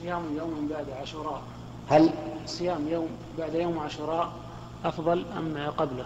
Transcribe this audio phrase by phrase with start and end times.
[0.00, 1.42] صيام يوم بعد عاشوراء
[1.90, 2.10] هل
[2.46, 3.08] صيام يوم
[3.38, 4.32] بعد يوم عاشوراء
[4.84, 6.04] أفضل أم قبله؟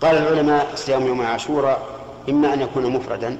[0.00, 3.38] قال العلماء صيام يوم عاشوراء إما أن يكون مفردا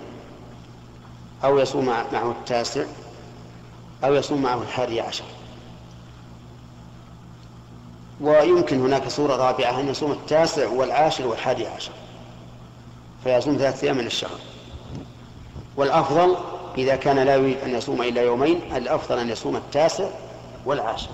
[1.45, 2.85] أو يصوم معه التاسع
[4.05, 5.25] أو يصوم معه الحادي عشر.
[8.21, 11.93] ويمكن هناك صورة رابعة أن يصوم التاسع والعاشر والحادي عشر
[13.25, 14.39] فيصوم ثلاثة أيام من الشهر
[15.77, 16.37] والأفضل
[16.79, 20.09] إذا كان لا يريد أن يصوم إلا يومين الأفضل أن يصوم التاسع
[20.67, 21.11] والعاشر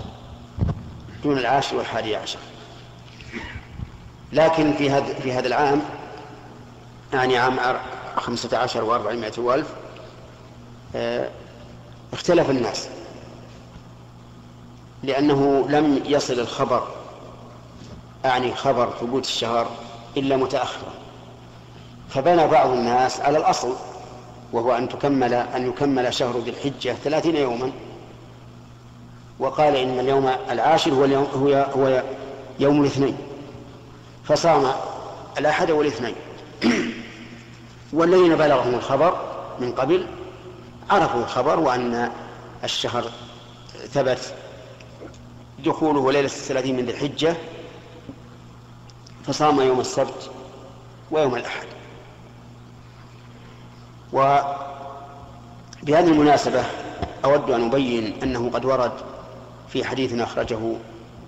[1.23, 2.39] دون العاشر والحادي عشر.
[4.33, 5.81] لكن في هذا في هذا العام
[7.13, 7.57] يعني عام
[8.17, 9.67] خمسة عشر وأربعمائة وألف
[10.95, 11.29] آه
[12.13, 12.87] اختلف الناس
[15.03, 16.87] لأنه لم يصل الخبر
[18.25, 19.67] أعني خبر ثبوت الشهر
[20.17, 20.93] إلا متأخرا.
[22.09, 23.75] فبنى بعض الناس على الأصل
[24.53, 27.71] وهو أن تكمل أن يكمل شهر ذي الحجة ثلاثين يوما.
[29.39, 32.03] وقال إن اليوم العاشر هو اليوم هو هو
[32.59, 33.17] يوم الاثنين.
[34.23, 34.71] فصام
[35.37, 36.15] الأحد والاثنين.
[37.93, 39.17] والذين بلغهم الخبر
[39.59, 40.07] من قبل
[40.89, 42.11] عرفوا الخبر وأن
[42.63, 43.11] الشهر
[43.89, 44.33] ثبت
[45.65, 47.35] دخوله ليلة الثلاثين من ذي الحجة
[49.23, 50.31] فصام يوم السبت
[51.11, 51.76] ويوم الأحد.
[54.13, 56.63] وبهذه المناسبة
[57.25, 58.91] أود أن أبين أنه قد ورد
[59.69, 60.59] في حديث أخرجه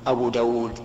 [0.08, 0.80] أبو داود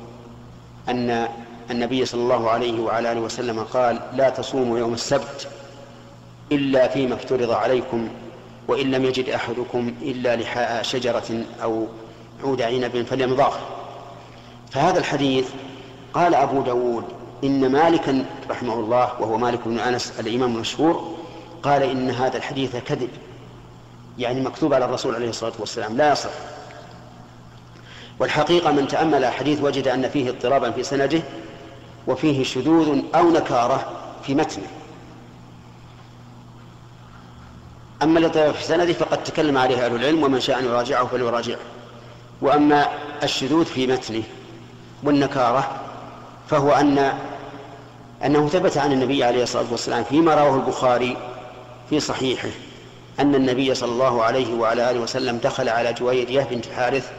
[0.89, 1.28] أن
[1.70, 5.48] النبي صلى الله عليه وعلى آله وسلم قال لا تصوموا يوم السبت
[6.53, 8.08] إلا فيما افترض عليكم
[8.69, 11.86] وإن لم يجد أحدكم إلا لحاء شجرة أو
[12.45, 13.58] عود عنب فليمضغه.
[14.70, 15.48] فهذا الحديث
[16.14, 17.05] قال أبو داود
[17.45, 21.14] إن مالكا رحمه الله وهو مالك بن أنس الإمام المشهور
[21.65, 23.09] قال إن هذا الحديث كذب
[24.19, 26.31] يعني مكتوب على الرسول عليه الصلاة والسلام لا يصح.
[28.19, 31.23] والحقيقة من تأمل الحديث وجد أن فيه اضطرابا في سنده
[32.07, 33.92] وفيه شذوذ أو نكارة
[34.23, 34.67] في متنه.
[38.03, 41.58] أما الاضطراب في سنده فقد تكلم عليه أهل العلم ومن شاء أن يراجعه فليراجعه.
[42.41, 42.89] وأما
[43.23, 44.23] الشذوذ في متنه
[45.03, 45.70] والنكارة
[46.48, 47.13] فهو أن
[48.24, 51.17] أنه ثبت عن النبي عليه الصلاة والسلام فيما رواه البخاري
[51.94, 52.48] في صحيحه
[53.20, 57.10] أن النبي صلى الله عليه وعلى آله وسلم دخل على جويرية بنت حارث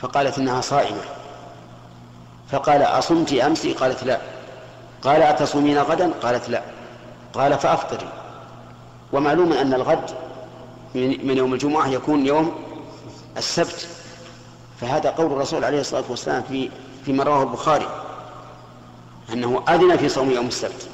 [0.00, 1.00] فقالت إنها صائمة.
[2.50, 4.20] فقال أصمت أمس؟ قالت لا.
[5.02, 6.62] قال أتصومين غدا؟ قالت لا.
[7.34, 8.08] قال فأفطري.
[9.12, 10.10] ومعلوم أن الغد
[10.94, 12.54] من يوم الجمعة يكون يوم
[13.36, 13.88] السبت.
[14.80, 16.70] فهذا قول الرسول عليه الصلاة والسلام في
[17.04, 17.88] فيما رواه البخاري
[19.32, 20.88] أنه أذن في صوم يوم السبت.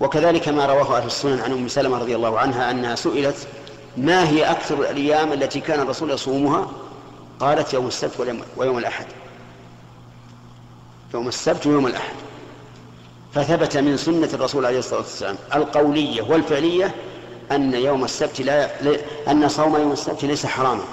[0.00, 3.48] وكذلك ما رواه أهل السنن عن أم سلمة رضي الله عنها أنها سئلت
[3.96, 6.70] ما هي أكثر الأيام التي كان الرسول يصومها؟
[7.40, 9.06] قالت يوم السبت ويوم الأحد.
[11.14, 12.14] يوم السبت ويوم الأحد.
[13.34, 16.94] فثبت من سنة الرسول عليه الصلاة والسلام القولية والفعلية
[17.52, 18.70] أن يوم السبت لا
[19.30, 20.84] أن صوم يوم السبت ليس حراما.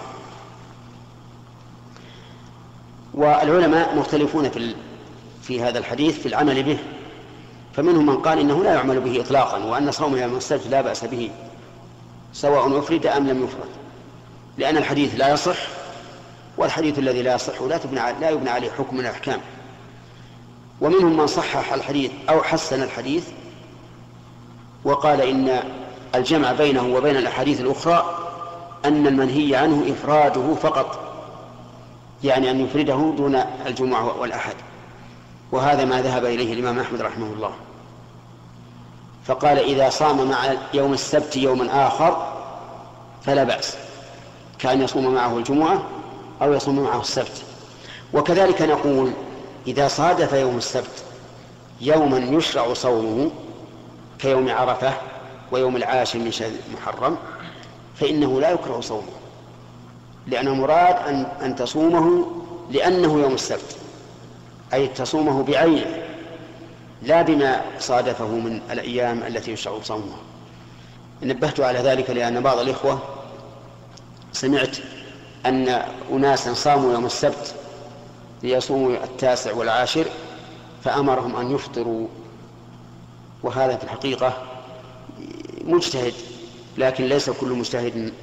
[3.13, 4.75] والعلماء مختلفون في
[5.41, 6.77] في هذا الحديث في العمل به
[7.75, 11.31] فمنهم من قال إنه لا يعمل به اطلاقا وأن صوم يوم السبت لا بأس به
[12.33, 13.69] سواء أفرد أم لم يفرد.
[14.57, 15.57] لأن الحديث لا يصح
[16.57, 19.39] والحديث الذي لا يصح لا تبنى لا يبنى عليه حكم من الأحكام.
[20.81, 23.27] ومنهم من صحح الحديث أو حسن الحديث
[24.83, 25.59] وقال إن
[26.15, 28.19] الجمع بينه وبين الأحاديث الأخرى
[28.85, 30.99] أن المنهي عنه إفراده فقط
[32.23, 34.55] يعني أن يفرده دون الجمعه والأحد.
[35.55, 37.51] وهذا ما ذهب إليه الإمام أحمد رحمه الله.
[39.25, 42.33] فقال إذا صام مع يوم السبت يوما آخر
[43.23, 43.77] فلا بأس.
[44.59, 45.83] كأن يصوم معه الجمعة
[46.41, 47.43] أو يصوم معه السبت.
[48.13, 49.11] وكذلك نقول
[49.67, 51.03] إذا صادف يوم السبت
[51.81, 53.31] يوما يشرع صومه
[54.19, 54.93] كيوم عرفة
[55.51, 57.17] ويوم العاشر من شهر محرم
[57.96, 59.11] فإنه لا يكره صومه.
[60.28, 62.25] لأن المراد ان أن تصومه
[62.72, 63.84] لأنه يوم السبت.
[64.73, 66.03] أي تصومه بعينه
[67.02, 70.17] لا بما صادفه من الأيام التي يشرع صومها.
[71.23, 73.00] نبهت على ذلك لأن بعض الإخوة
[74.34, 74.78] سمعت
[75.46, 75.67] أن
[76.12, 77.56] أناسا صاموا يوم السبت
[78.44, 80.06] ليصوموا التاسع والعاشر
[80.84, 82.08] فأمرهم أن يفطروا.
[83.44, 84.34] وهذا في الحقيقة
[85.66, 86.14] مجتهد
[86.78, 88.14] لكن ليس كل مجتهد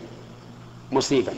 [0.93, 1.35] مصيبا.